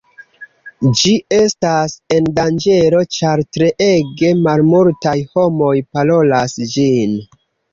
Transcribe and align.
Ĝi 1.01 1.11
estas 1.39 1.93
en 2.15 2.31
danĝero 2.39 3.03
ĉar 3.17 3.43
treege 3.59 4.33
malmultaj 4.49 5.15
homoj 5.35 5.73
parolas 5.99 6.59
ĝin. 6.75 7.17